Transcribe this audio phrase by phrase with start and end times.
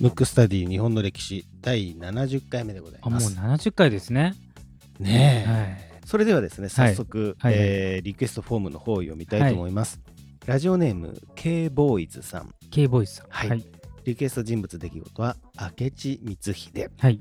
[0.00, 3.36] ムックスタディ日本の歴史第70回目でございあもうます。
[3.36, 4.34] 70回ですね。
[4.98, 5.92] ねえ、はい。
[6.04, 10.00] それではですね、早速、はいえーリクエストフォームの方を読みたいと思います。
[10.46, 12.52] ラジオネーム K ボーイズさん。
[12.72, 13.26] K ボイスさん。
[13.28, 13.64] はいはい。
[14.04, 15.36] リクエスト人物出来事は
[15.78, 16.90] 明智光秀。
[16.98, 17.20] はい。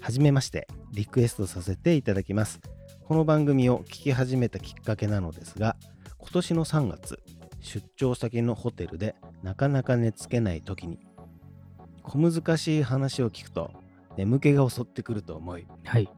[0.00, 2.60] はじめまして、リクエストさせていただきます。
[3.04, 5.76] この番組を聞き始めたきっかけなのですが、
[6.16, 7.18] 今年の3月、
[7.60, 10.98] 出張先のホテルでなかなか寝つけない時に、
[12.02, 13.70] 小難しい話を聞くと
[14.16, 16.08] 眠気が襲ってくると思い、はい。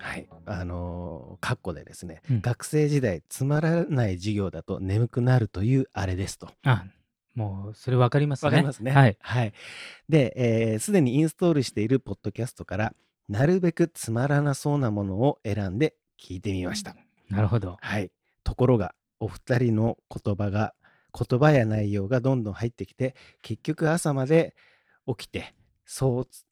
[0.00, 6.48] はい、あのー、カッコでですね、うん学生時代つまらない授業だと眠くなるというあれですと。
[6.62, 6.84] あ、
[7.34, 8.46] もう、それ分かりますね。
[8.46, 8.90] わかりますね。
[8.90, 9.16] はい。
[9.20, 9.52] はい。
[10.08, 12.94] で、えーすでにインストールしているポッドキャストから、
[13.28, 16.96] なるべくつまらなそうなものを選んで聞いてみました。
[17.28, 17.76] なるほど。
[17.80, 18.10] はい。
[18.42, 20.74] ところが、お二人の言葉が、
[21.18, 24.54] 言葉や内容がどんどん入ってきて、結局朝まで
[25.06, 26.44] 起きて、そうつ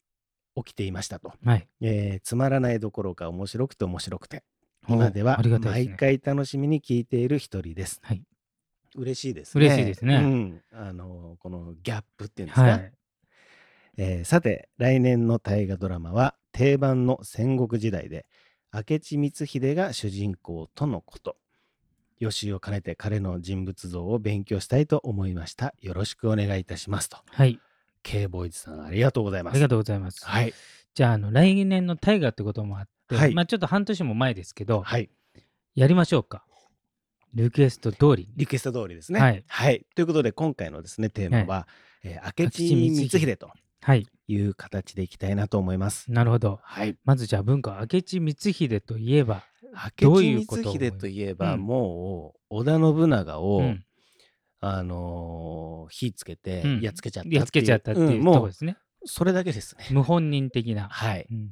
[0.55, 1.33] 起きていましたと。
[1.45, 1.67] はい。
[1.81, 4.43] えーつまらないどころか面白くて面白くて、
[4.89, 7.99] 今では毎回楽しみに聞いている一人です。
[8.01, 8.23] はい。
[8.95, 9.65] 嬉しいですね。
[9.65, 10.61] 嬉しいですねうん。
[10.71, 12.63] あの、このギャップっていうんですか？
[12.63, 12.93] はい。
[13.97, 18.25] えーさて来年の大河ドラマは定番の戦国時代で
[18.73, 21.37] 明智光秀が主人公とのこと
[22.19, 25.73] 予習を兼ねて彼の人物像を勉強したいと思いました。
[25.81, 27.17] よろしくお願いいたしますと。
[27.27, 27.59] はい。
[28.03, 29.53] K ボーイズさんありがとうございます。
[29.53, 30.25] ありがとうございます。
[30.25, 30.53] はい。
[30.93, 33.33] じゃあ、あの、来年の大河ってこともあって、はい。
[33.33, 35.09] まあちょっと半年も前ですけど、はい。
[35.75, 36.43] やりましょうか。
[37.33, 38.29] リクエスト通りに。
[38.35, 39.43] リクエスト通りですね。
[39.47, 39.85] はい。
[39.95, 41.67] ということで今回のですねテーマは、
[42.03, 43.51] えー明智光秀と
[43.81, 44.07] はい。
[44.29, 46.11] いう形でいきたいなと思います。
[46.11, 46.59] なるほど。
[46.63, 46.97] はい。
[47.05, 49.43] まずじゃあ文化、明智光秀といえば、
[50.01, 53.83] 明智光秀といえば、うんもう織田信長を、うん
[54.59, 58.77] あのー火つけてうんやっつけちゃったっていう、やっつけちゃったっていうとうですね。
[59.05, 59.85] それだけですね。
[59.91, 60.89] 無本人的な。
[60.89, 61.27] はい。
[61.31, 61.51] うん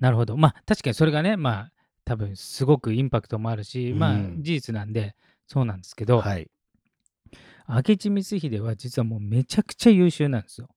[0.00, 0.36] なるほど。
[0.36, 1.72] まあ確かにそれがね、まあ
[2.04, 5.14] 多分すごくインパクトもあるし、まあうん事実なんで
[5.46, 6.50] そうなんですけど、はい。
[7.68, 10.68] 明智光秀は実はもうめちゃくちゃ優秀なんですよ。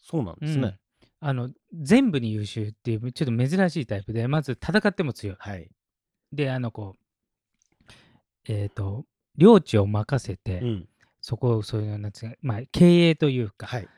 [0.00, 0.78] そうなんですね。
[1.20, 5.36] あの全部に優秀っていうちょっと珍しいタイプでまず戦っても強い。
[5.38, 5.70] はい。
[6.32, 7.92] であのこう
[8.48, 9.04] えっ、と
[9.36, 10.88] 領地を任せて、うん。
[11.20, 13.88] そこをそういうなんつうかまあ経営というか、はい。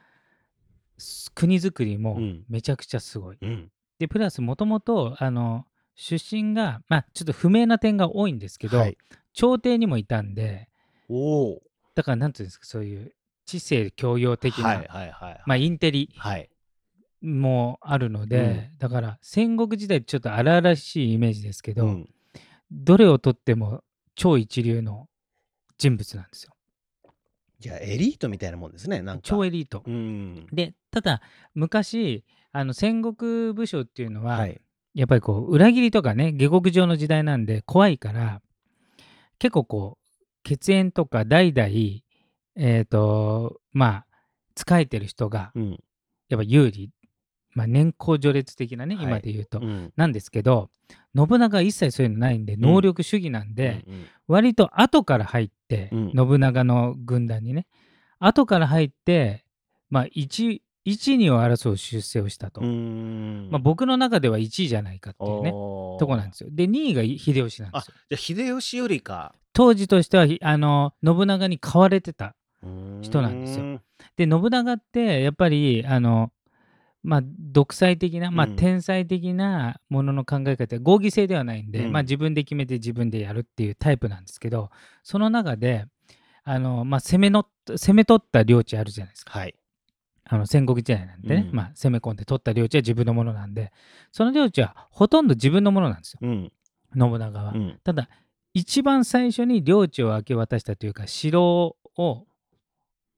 [0.99, 3.39] す国づくりもうんめちゃくちゃすごい。
[3.41, 3.71] うん。
[4.01, 8.99] でプラスもともとあの出身がまあちょっと不明な点が多いんですけど、はい。
[9.33, 10.69] 朝廷にもいたんで
[11.09, 11.63] おお。
[11.95, 13.13] だからなんていうんですかそういう
[13.47, 15.43] 知性教養的な、はいはいはい。
[15.47, 16.51] まあインテリはい。
[17.23, 22.09] もあるので、だから戦国時代ちょっと荒々しいイメージですけど、うん
[22.75, 23.83] どれをとっても
[24.15, 25.07] 超一流の
[25.77, 26.55] 人物なんですよ。
[27.61, 29.03] じゃあエリートみたいなもんですね。
[29.03, 29.23] なんか。
[29.23, 29.83] 超エリート。
[29.87, 30.47] うん。
[30.51, 31.21] でただ
[31.55, 34.59] 昔あの戦国武将っていうのは、はい。
[34.95, 38.41] やっぱりこう裏切りとかね下克上の時代なんで怖いから
[39.39, 41.69] 結構こう血縁とか代々
[42.57, 44.07] えっ、とまあ
[44.57, 45.79] 仕えてる人がうん。
[46.33, 46.91] やっぱ有利、
[47.55, 49.93] まあ、年功序列的なね、はい今で言うと、うん。
[49.97, 50.71] なんですけど
[51.15, 57.67] 信長は一切そういうのないんで能力主義なんで、うんうん割と後から入って、うん信長の軍団にね
[58.19, 59.45] 後から入って
[59.91, 62.61] まあ1 1、2を争う出世をしたと。
[62.61, 66.49] うーんまあ、僕の中では1位じゃないかっていうね、おーとこなんですよ。
[66.51, 67.95] で、2位が秀吉なんであすよ。
[68.11, 72.35] じゃあ秀吉よりか当時としては、ひあの、信長に買われてた。
[72.63, 73.81] 人人なんですよ
[74.17, 76.33] で、信長って、やっぱり、あの、
[77.03, 84.71] まあ、独裁的な、まあ、うん天才的なものの考え方、合議制ではないんで、うんまあ、自分で決めて自分でやるっていうタイプなんですけど、
[85.03, 85.87] その中で、
[86.45, 89.39] あの、まあ、攻めの、攻め取った領地あるじゃないですか。
[89.39, 89.55] はい。
[90.25, 93.73] あの戦国時代なんでね、うんまあ、攻め込んで取った領地は自分のものなんで、
[94.13, 96.53] その領地はほとんど自分のものなんですよ、うん。
[96.97, 97.53] 信長は。
[97.53, 97.81] うん。
[97.83, 98.09] ただ、
[98.55, 102.27] 一番最初に領地を明け渡したというか、城を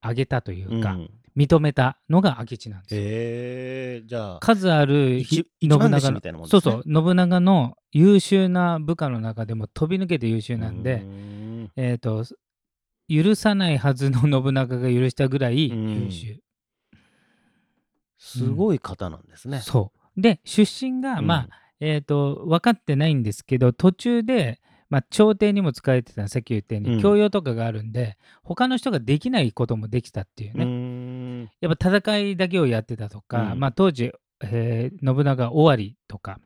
[0.01, 3.01] あげたというか、うん認めたのが明智なんですよ。
[3.01, 4.39] へえじゃあ。
[4.39, 12.25] 数ある一ひ一番弟子みたいなもんですねそうそう、信長の優秀な部下の中でも飛び抜けて優秀なんうで、んえっ、と、
[13.09, 16.39] 許さないはずの信長が許したぐらい優秀。
[18.17, 19.59] すごい方なんですね。
[19.61, 20.21] そう。
[20.21, 21.49] で、出身が、うんまあ、
[21.79, 24.59] えっ、と、分かってないんですけど、途中で、
[24.89, 30.65] まあ、朝廷にも使えてたさっき言ったように、うん教養とかがあるんで、他の人ができないこともできたっていううね。
[30.65, 30.74] ん。
[31.61, 33.59] やっぱ戦いだけをやってたとか、うん。
[33.59, 34.11] まあ、当時、
[34.43, 36.39] えー信長尾張とか、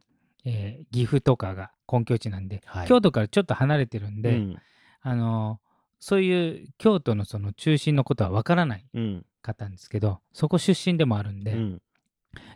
[0.45, 2.87] えー岐阜とかが根拠地なんで、はい。
[2.87, 4.57] 京都からちょっと離れてるんで、うん。
[5.01, 5.59] あの
[5.99, 9.25] そういう京都のその中心のことは分からないうん。
[9.41, 11.81] かったんですけどそこ出身でもあるんで,、うん。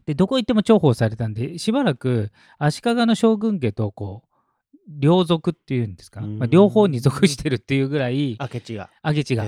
[0.06, 4.33] でどこ行っても重宝されたんでしばらく足利の将軍家とこう
[4.88, 6.40] 両属っていうんですか、うん。
[6.40, 8.90] まあ、両方に属してるっていうぐらい明智が。
[9.04, 9.44] 明智が。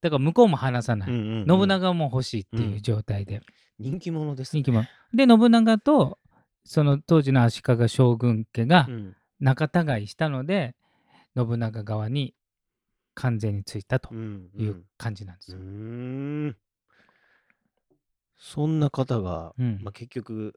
[0.00, 1.60] だから向こうも離さない、うんうんうん。
[1.60, 3.40] 信長も欲しいっていう状態で、
[3.78, 4.62] 人気者ですね。
[4.62, 4.86] 人気者。
[5.12, 6.18] で信長と
[6.64, 9.16] その当時の足利将軍家がうん。
[9.40, 10.74] 仲違いしたので、
[11.36, 12.34] 信長側に
[13.14, 15.56] 完全についたとうんいううん感じなんです。
[15.56, 15.64] うよ。
[15.64, 16.56] ーん。
[18.38, 19.80] そんな方が、うん。
[19.82, 20.54] まあ、結局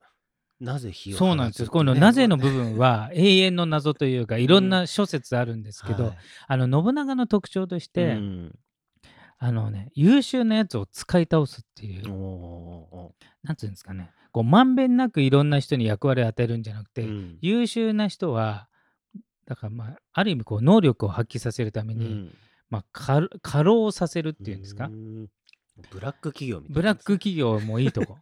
[0.59, 6.17] なぜ火をそうなんですこのなぜの部分は 永遠の謎というかいろんな諸説あるんですけど、はい。
[6.47, 8.59] あの信長の特徴として、うん。
[9.39, 12.09] あのね優秀なやつを使い倒すっていう、
[13.43, 14.11] なんつうんですかね。
[14.31, 17.37] こうまんべんなくいろんな人に役割を与えるんじゃなくて、ーうん。
[17.41, 18.67] 優秀な人は
[19.45, 22.35] だからまあある意味こう能力を発揮させるために、うん。
[22.69, 25.27] まあ、過過労させるっていうんですか、ん。
[25.91, 28.17] ブラック企業みたいなブラック企業もいいとこ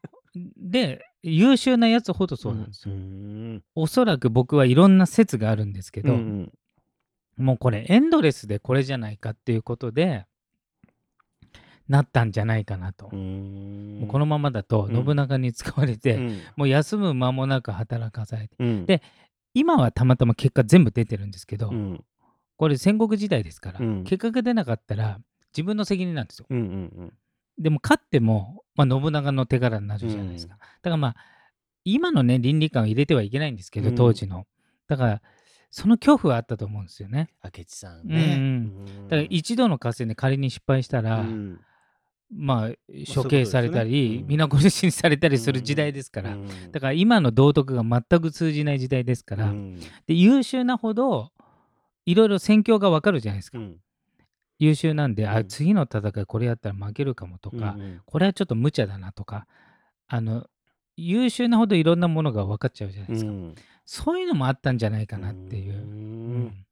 [0.58, 6.52] で優秀なやつほどそうなんですよ、うんおそらく僕はいろんな説があるんですけど、うん
[7.38, 10.26] もうこれエンドレスでこれじゃないかっていうことで
[11.88, 15.06] なったんじゃないかなと、このままだとうん。
[15.06, 16.40] 信長に使われて、うん。
[16.56, 18.56] もう休む間もなく働かされて。
[18.60, 18.86] うん。
[18.86, 19.02] で
[19.54, 22.04] 今はたまたま結果全部出てるんですけど、うん。
[22.58, 24.04] これ戦国時代ですから、うん。
[24.04, 25.20] 結果が出なかったら
[25.56, 26.46] 自分の責任なんですよ。
[26.50, 27.14] うんうん
[27.58, 31.16] でも勝っても、まあ、信長の手柄になるじゃないですか、だからまあ
[31.86, 33.96] 今のね倫理観を入れてはいけないんですけど、うん。
[33.96, 34.46] 当時の。
[34.88, 35.22] だから
[35.72, 37.30] その恐怖はあったと思うんですよね。
[37.44, 38.36] 明智さんね。
[38.38, 41.60] うんだから一度の合戦で仮に失敗したら、うん。
[42.36, 42.72] まあ
[43.14, 44.22] 処刑されたり、ね。
[44.22, 44.28] うん。
[44.28, 46.72] 皆殺しにされたりする時代ですから、うん。
[46.72, 49.80] だから今の道徳が全く通じない時代ですから、うん。
[50.08, 51.32] で優秀なほど
[52.06, 53.78] いろいろ戦況がわかるじゃないですか、うん
[54.60, 55.48] 優秀なんで、あうん。
[55.48, 58.02] 次の戦いこれやったら負けるかもとか、うんうん。
[58.06, 59.48] これはちょっと無茶だなとか
[60.08, 60.48] あの
[60.98, 63.56] 優秀なほどいろんなものが分かっちゃうじゃないですか、うん
[63.86, 65.74] そういうのもあったんじゃないかなっていう。
[65.74, 66.66] う、ん。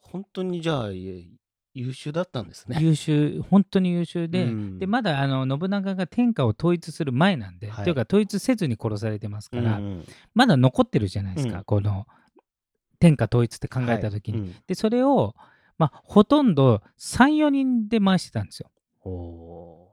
[0.00, 1.28] 本当にじゃあい
[1.74, 2.78] 優秀だったんですね。
[2.80, 4.78] 優秀本当に優秀で,、うん。
[4.78, 10.04] でまだあの信長が天下を統一する前なんで、はいというか統一せずに殺されてますから、うん。
[10.34, 11.64] まだ残ってるじゃないですか、うん。
[11.64, 12.06] この
[12.98, 14.56] 天下統一って考えた時に、はいうん。
[14.66, 15.34] でそれを、
[15.78, 18.70] まあ、ほとんど34人で回してたんですよ。
[19.04, 19.88] お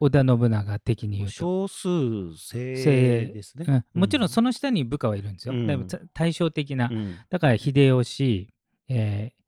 [0.00, 1.32] 織田信長的にー言うと。
[1.32, 3.84] 少数精精鋭ですね。
[3.94, 5.54] うん、もちろんその下に部下はいるんですよ。
[5.54, 5.66] うん。
[5.66, 6.88] だいぶた対照的な。
[6.90, 7.16] うん。
[7.30, 8.52] だから秀吉、
[8.88, 9.42] えー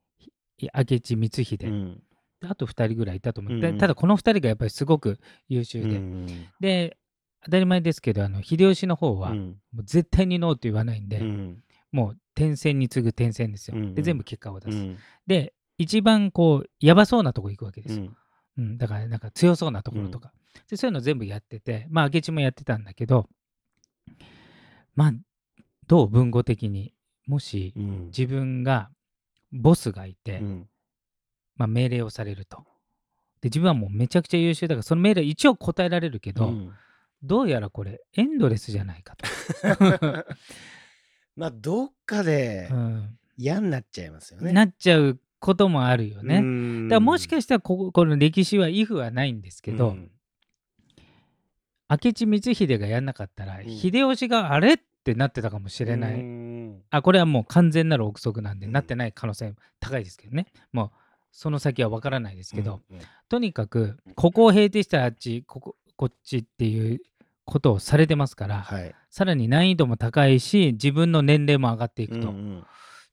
[0.57, 2.03] ひ明智光秀、うん。
[2.49, 3.75] あと2人ぐらいいたと思う、でうん。
[3.75, 5.19] うんただこの2人がやっぱりすごく
[5.49, 6.27] 優秀で、うん。
[6.61, 6.97] で
[7.45, 9.39] 当たり前ですけどあの秀吉の方は、うん。
[9.73, 11.65] もう絶対にノーと言わないんで、うん。
[11.91, 13.77] もう点線に次ぐ点線ですよ。
[13.95, 14.79] で全部結果を出す。
[14.79, 14.99] うん。
[15.27, 18.05] で一番こうやばそうなとこ行くわけですよ。
[18.59, 18.65] うん。
[18.65, 20.33] うん、だからなんか強そうなところとか、
[20.69, 23.29] でそういうの全部やっててまあ明智もやってたんだけど
[24.95, 25.13] まあ
[25.87, 26.95] どう文語的に
[27.27, 28.07] もしうん。
[28.07, 28.91] 自分が
[29.53, 30.69] ボスがいて、うん。
[31.57, 32.65] まあ、命令をされると。
[33.41, 36.73] で自分はもうめちゃくちゃ優秀だからその命令一応答えられるけど、うん。
[37.23, 39.27] どうやらこれエンドレスじゃないかと、
[41.37, 43.19] まあどっかでうん。
[43.37, 44.53] 嫌になっちゃいますよね。
[44.53, 46.41] なっちゃうこともあるよね。
[46.41, 49.95] ねだからもしかしたらこここの歴史はイフはないんですけど、
[51.91, 53.69] 明智光秀がやんなかったら、ん。
[53.69, 56.25] 秀吉があれってなってたかもし知れない、
[56.89, 58.73] あこれはもう完全なる憶測なんで、うん。
[58.73, 60.47] なってない可能性高いですけどね。
[60.73, 60.91] もう
[61.31, 63.05] その先は分からないですけど、うんうん。
[63.29, 67.03] とにかくここを平定したらあっちこここっちっていう
[67.45, 68.95] ことをされてますから、はい。
[69.11, 72.65] さらに難易度も高いし自分の年齢も上がっていくと、うんうん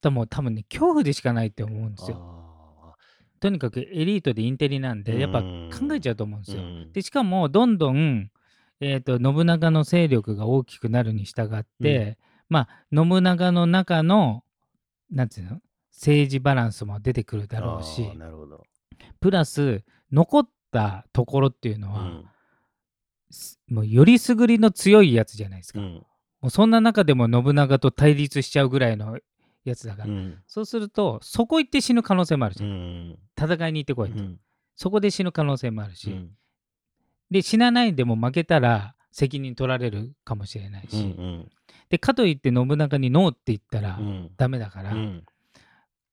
[0.02, 2.18] だもう多分ね恐怖でしかないって思うんですよ。
[2.20, 2.94] あ
[3.40, 5.70] とにかくエリートでインテリなんでやっぱうん。
[5.72, 8.30] 考えちゃうと思うんですよ、ーでしかもどんどん、
[8.80, 12.18] えー、と信長の勢力が大きくなるに従って、
[12.50, 14.44] まあ信長の中の
[15.12, 15.60] なんていうの
[15.92, 18.10] 政治バランスも出てくるだろうし。
[19.20, 22.26] プラス残ったところっていうのは、うん。
[23.30, 26.06] すもうよりすぐりの強いやつじゃないですか、もうん。
[26.44, 29.18] うそんな中でも信長と対立しちゃうぐらいの
[29.64, 30.38] やつだから、うん。
[30.48, 32.74] そうするとそこ行って死ぬ可能性もあるじうゃん、
[33.12, 33.18] ん。
[33.38, 34.40] 戦いに行ってこいと、うん。
[34.76, 36.32] そこで死ぬ可能性もあるし、うん。
[37.30, 41.50] で死なないでも負けたら責任取られるかもしれないし、うん
[41.90, 44.32] でかといって信長にノーって言ったらうん。
[44.38, 45.24] ダメだから、うん。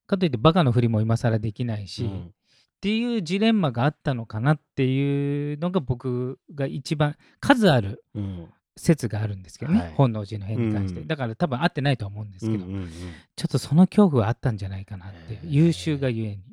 [0.07, 2.33] かといってバカのふりも今更できないし、っうん。
[2.81, 9.93] ていうジレンマがあったのかなっていうのが僕が一番数あるうん説があるんですけどね、はい。
[9.93, 11.07] 本能寺の変に関して、うん。
[11.07, 12.89] だから多分合ってないとは思うんですけど、うんうんうん。
[13.35, 16.43] ちょっとその恐怖はあったんじゃないかなって優秀がゆえに。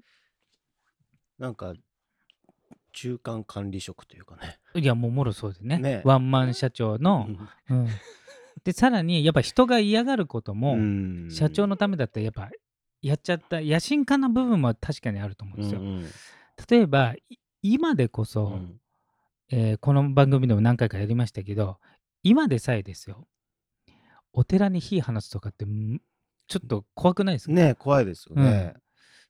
[1.38, 1.74] なんか
[2.92, 4.58] 中間管理職というかね。
[4.74, 5.78] いやもうもろそうでね。
[5.78, 6.02] ね。
[6.04, 7.28] ワンマン社長の、
[7.70, 7.88] うん、
[8.64, 11.28] でさらにやっぱ人が嫌がることも、うん。
[11.30, 12.50] 社長のためだったらやっぱ
[13.02, 15.80] やっちゃった野心家な部分も確かにあると思うんですよ。
[15.80, 16.06] うんうん。
[16.68, 18.80] 例えばい今でこそ、うん。
[19.48, 21.78] えーこの番組でも何回かやりましたけど
[22.28, 23.28] 今でさえですよ。
[24.32, 26.00] お寺に火放つとかってん
[26.48, 28.74] ちょっと怖くないですか、ね怖いですよね。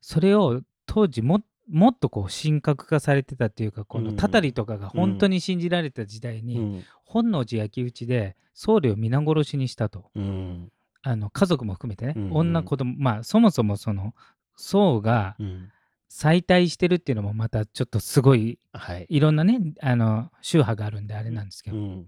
[0.00, 6.84] それを当時ももっとこう神格化されてたっていうかこのうんたたりとかが本当に信じられた時代に、うん。
[7.04, 10.10] 本能寺焼き討ちで僧侶を皆殺しにしたと。
[10.14, 10.72] うん。
[11.02, 12.32] あの家族も含めてね、うんうん。
[12.32, 14.14] 女子供まあそもそもその
[14.56, 15.70] 僧がうん。
[16.08, 19.06] 再退してるっていうのもまたちょっとすごいはい。
[19.10, 22.06] いろんなねあの宗派があるんであれなんですけど、うん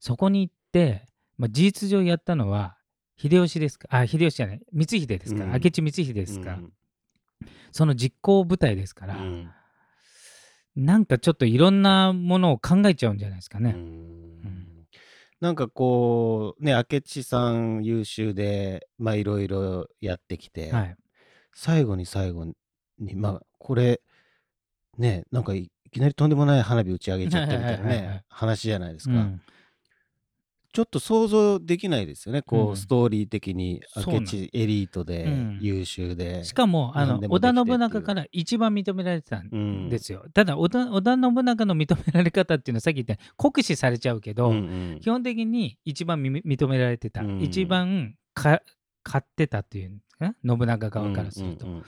[0.00, 2.76] そこに行って、まあ、事実上やったのは
[3.16, 3.86] 秀吉ですか？
[3.90, 4.60] あ秀吉じゃない。
[4.72, 5.40] 光秀ですか？
[5.40, 5.52] ら、うん。
[5.52, 6.46] 明智光秀ですか？
[6.50, 6.72] ら、うん。
[7.70, 9.50] その実行部隊ですから、うん。
[10.74, 13.72] なんかちょっといろんなものを考えちゃうんじゃないですかうね。
[13.72, 14.86] ん。
[15.40, 20.96] なんかこうね明智さん優秀でまあいろいろやってきて、はい、
[21.54, 22.44] 最後に最後
[22.98, 24.02] にまあこれ
[24.98, 29.40] ねなんかいいきなりとんでもない花火打ち上げちゃったみたいなね話じゃないですか、うん
[30.72, 32.42] ちょっと想像できないですよね。
[32.42, 32.76] こう、うん。
[32.76, 35.58] ストーリー的にそうなの明智エリートでうん。
[35.60, 37.78] 優秀で、しかもあのも織田できてっていう。
[37.78, 40.24] 信長から一番認められてたうんんですよ。
[40.32, 45.00] ただ織田織田信長の認められ方っていうのはさっき言ったように酷使されちゃうけど、うんうん。
[45.00, 48.62] 基本的に一番み認められてた、うん一番か
[49.02, 51.66] 買ってたっていう信長側からすると。
[51.66, 51.84] うんうんうん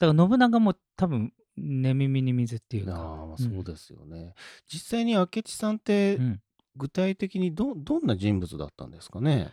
[0.00, 4.32] だから信長も多分寝耳に水っていうあか、あまあそうですよね、
[4.66, 6.40] 実際に明智さんってうん
[6.76, 9.50] 具体的にどどんな人物だったんですかね？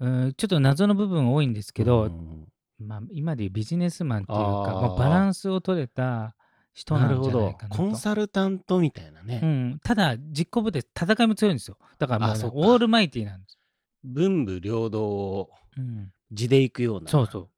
[0.00, 2.48] うんちょっと謎の部分多いんですけど、うん
[2.78, 6.36] まあ、今でいうビジネスマンっていうかまあ、バランスを取れた
[6.72, 7.82] 人ななるほどんじゃないかなと。
[7.82, 11.76] コンサルタントみたいなね、うん、ただ実行部で戦いも強いんですよ。
[11.98, 13.58] だからもうオールマイティーなんです、
[14.04, 17.08] 文武両道をうん、地で行くような。
[17.08, 17.48] そうそう。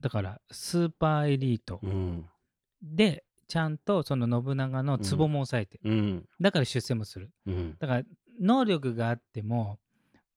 [0.00, 2.24] だからスーパーエリートうん。
[2.82, 6.28] でちゃんとその信長のツボも抑えてる、うん。
[6.40, 7.30] だから出世もする。
[7.46, 7.76] うん。
[7.78, 8.02] だから
[8.40, 9.78] 能力があっても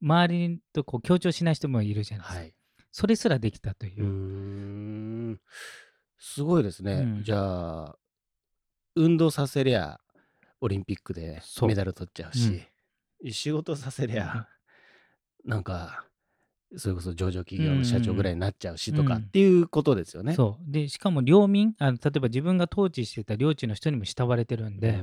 [0.02, 2.54] 周りとこう強調しない人もいるじゃないですか、はい。
[2.92, 5.40] それすらできたという。
[6.18, 7.24] すごいですね、うん。
[7.24, 7.96] じゃあ
[8.96, 10.00] 運動させりゃ
[10.60, 12.64] オリンピックでメダル取っちゃうし、
[13.32, 14.48] 仕事させりゃ
[15.44, 16.06] なんか
[16.78, 20.34] それこそ上場企業の社長ぐらいになっちゃうしとかうんっていうことですよね。
[20.36, 20.72] そう。
[20.72, 25.02] でしかも領民あの例えば自分が統治してた領地の人にも慕われてるんで、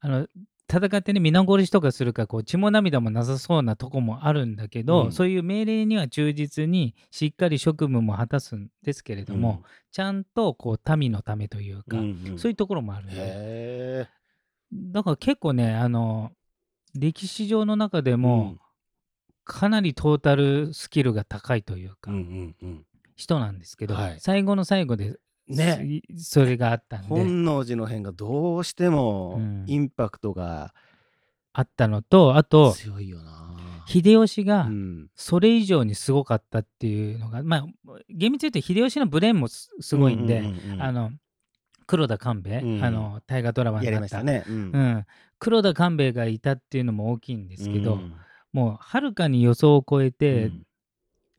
[0.00, 0.26] あの
[0.70, 5.12] 戦ってね皆殺しとかするからこう血も涙もなさそうなとこもあるんだけど、うん。
[5.12, 12.38] そういう命令には忠実にしっかり職務も果たすんですけれども、ちゃんとこう民のためというか、うんうん。
[12.38, 13.14] そういうところもあるんで。
[13.16, 14.08] へ
[14.72, 16.30] だから結構ねあの
[16.94, 18.56] 歴史上の中でえも、
[19.44, 22.84] かなりトータルスキルが高いというか、うんうんうん。
[23.16, 24.16] 人なんですけど、はい。
[24.20, 25.16] 最後の最後で、
[25.48, 26.02] ね。
[26.16, 27.08] そそれがあったんで。
[27.08, 29.64] 本能寺の変がどうしてもうん。
[29.66, 30.72] インパクトが
[31.52, 33.56] あったのとあと強いよな。
[33.86, 35.08] 秀吉が、うん。
[35.16, 37.66] それ以上にすごかったっていうのがまあ
[38.08, 40.82] 厳密に言うと秀吉のブレーンもすすごいんで、うううんうん。
[40.82, 41.10] あの
[41.86, 42.84] 黒田官兵衛、うん。
[42.84, 44.08] あの大河ドラマになった。
[44.18, 44.44] たね。
[44.46, 44.54] うん。
[44.54, 45.06] うん、
[45.40, 48.14] 黒田官兵衛がいたっていうのも大きいんですけど、うん
[48.52, 50.66] もうはるかに予想を超えてうん。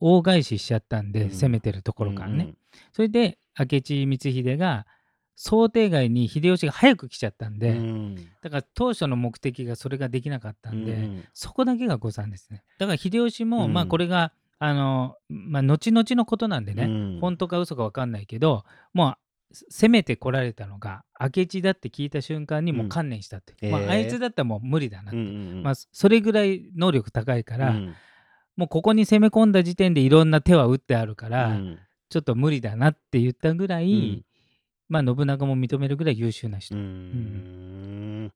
[0.03, 1.30] 大返ししちゃったんで、うん。
[1.30, 2.56] 攻めてるところからね、
[2.91, 4.88] それで明智光秀が
[5.36, 8.15] 想定外に秀吉が早く来ちゃったんうんで、うん。
[8.41, 12.63] だから当初の目的がそれができなかったんで、うんそこだけが誤算ですね。
[12.80, 13.74] だから秀吉も、うん。
[13.74, 17.20] まあこれがあの、まあ、後々のことなんでね、うん。
[17.20, 18.63] 本当か嘘か分かんないけど
[18.94, 19.15] もう
[19.70, 23.84] 攻めてこられたのが明智だって聞いた瞬間にもう観念したって、まあ、う。
[23.84, 23.91] んへー。
[23.91, 25.63] あいつだったらもう無理だなって、うんうんうん。
[25.63, 27.96] まあ、それぐらい能力高いから、うん。
[28.55, 31.79] もうここに攻め込んだ時点でいろんな手は打ってあるから、うん。
[32.10, 34.25] ちょっと無理だなって言ったぐらい、うん。
[34.89, 36.75] まあ信長も認めるぐらい優秀な人。
[36.75, 38.34] うーん。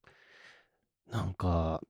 [1.12, 1.82] なんか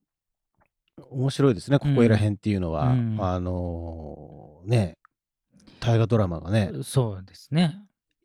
[1.09, 3.17] 面白いですねここいらへんっていうのは、うん。
[3.21, 4.97] あのーね
[5.79, 6.71] 大河ドラマがね。
[6.83, 7.77] そうですね。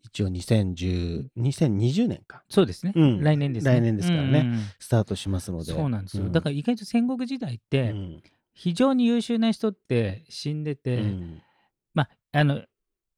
[0.02, 2.42] 一応2010 2020年か。
[2.48, 2.92] そうですね。
[2.94, 3.22] うん。
[3.22, 3.72] 来年ですね。
[3.74, 4.40] 来年ですからね。
[4.40, 5.72] うんスタートしますので。
[5.72, 6.28] そうなんですよ。
[6.30, 8.22] だから意外と戦国時代って、うん。
[8.52, 11.42] 非常に優秀な人って死んでて、うん。
[11.94, 12.62] まああの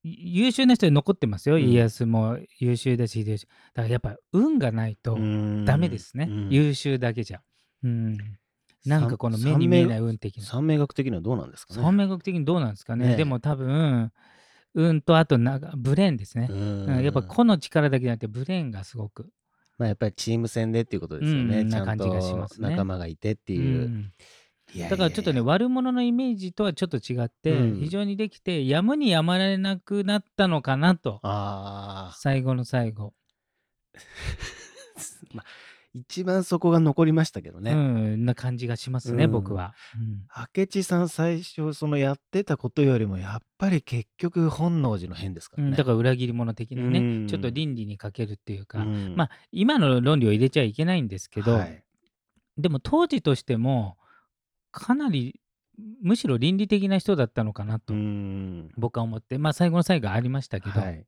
[0.05, 1.63] 優秀な人で残ってますよ、うん。
[1.63, 3.47] 家康も優秀だし秀吉。
[3.75, 5.65] だからやっぱ運がないとうん。
[5.65, 6.49] ダメですね、うん。
[6.51, 7.41] 優秀だけじゃ、
[7.85, 8.19] うん、
[8.85, 10.45] なんかこの目に見えない運的な。
[10.45, 11.83] 三名学的にはどうなんですかね。
[11.83, 13.07] 三名学的にどうなんですかね。
[13.07, 13.17] ねえ。
[13.17, 14.13] でも多分
[14.75, 19.29] うんとあとなブレーンですね、ううんんやっぱ個の力だけじゃなくてブレーンがすごく。
[19.79, 21.61] まあ、やっぱりチーム戦でっていうことですよね。
[21.61, 22.71] うんちゃんな感じがしとますね。
[22.71, 23.57] 仲間がいてってう。
[23.57, 24.13] いう。
[24.89, 27.81] だからちょっとね悪者のイメージとはちょっと違って、うん。
[27.81, 31.21] 非常にできてやむにやまれなくなったのかなと。
[31.23, 33.13] あ最後の最後、
[33.95, 33.99] あ、
[35.35, 35.47] まあ、
[35.95, 37.73] 一番そこが残りましたけどね。
[37.73, 39.31] うんな感じがしますね、うん。
[39.31, 45.71] 僕は、うん明智さん最初そのやってたことよりもやっぱり結局本能寺の変ですからね。
[45.71, 47.27] うんだから裏切り者的なね、うん。
[47.29, 49.15] ちょっと倫理に欠けるっていうか、うん。
[49.17, 51.85] まあ今の論理を入れちゃいけないんですけど、はい。
[52.57, 53.97] でも当時としても
[54.71, 55.41] かなり
[56.03, 58.71] むしろ倫理的な人だったのかなとうん。
[58.77, 61.05] 僕は思って、まあ最後の最後ありましたけど、はい。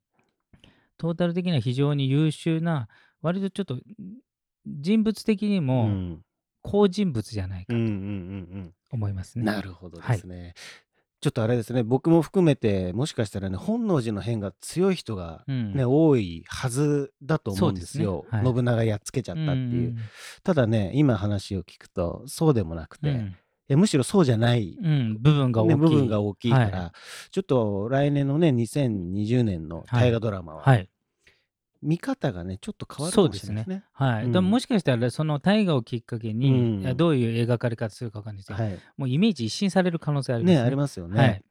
[0.96, 2.88] トータル的には非常に優秀な
[3.20, 3.78] 割とちょっと
[4.66, 6.20] 人物的にうもん。
[6.62, 7.78] 好人物じゃないかと。
[8.92, 9.44] 思いますね。
[9.44, 10.54] なるほどですね。
[11.20, 15.74] ちょっとあれですね、僕も含めて、もしかしたらね、本能寺の変が強い人がうん。
[15.74, 18.26] ね、多いはずだと思うんですよ。
[18.30, 18.40] ね。
[18.40, 18.54] はい。
[18.54, 19.92] 信長やっつけちゃったっていう。
[19.92, 19.96] ん。
[20.42, 23.36] ただね、今話を聞くと、そうでもなくて、いうん。
[23.68, 24.86] やむしろそうじゃない、うん。
[24.86, 25.76] うん部分が大きい。
[25.76, 26.94] ね、部分が大きいから、は
[27.30, 30.90] ちょっと来年のね、2020年の大河ドラマは、はい
[31.84, 33.84] 見方がね、ちょっと変わるかもしれないですね。
[33.92, 38.78] はい、うんでももしかしたらその大河をきっかけに、うんどういう描かれ方するかわかんないですよ、はい。
[38.96, 40.66] もうイメージ一新される可能性ありますね、ね。
[40.66, 41.20] ありますよね。
[41.20, 41.44] はい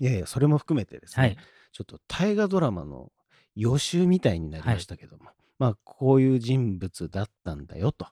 [0.00, 1.36] い、やいや、それも含めてですね、はい
[1.74, 3.10] ちょっと大河ドラマの
[3.56, 5.24] 予習みたいになりましたけども、
[5.58, 8.06] まあ、こういう人物だったんだよと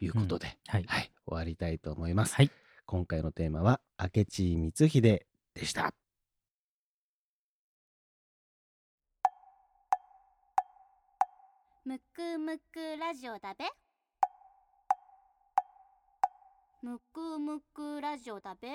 [0.00, 2.34] いうことで、はいはい、終わりたいと思います。
[2.34, 2.50] はい
[2.84, 5.00] 今回のテーマは明智光秀
[5.54, 5.94] でした。
[11.84, 13.64] むくむくラジオだべ。
[16.80, 18.68] むくむくラジオだべ。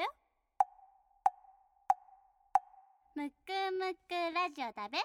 [3.15, 4.97] むくむくラジオだべ。